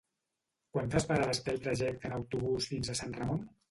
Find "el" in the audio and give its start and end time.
1.55-1.63